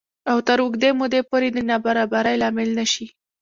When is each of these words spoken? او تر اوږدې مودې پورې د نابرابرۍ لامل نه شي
او 0.31 0.37
تر 0.47 0.57
اوږدې 0.63 0.89
مودې 0.99 1.21
پورې 1.29 1.47
د 1.51 1.57
نابرابرۍ 1.69 2.35
لامل 2.41 2.69
نه 2.79 2.85
شي 2.91 3.05